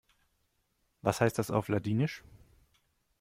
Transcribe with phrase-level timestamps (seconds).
[1.03, 2.23] Was heißt das auf Ladinisch?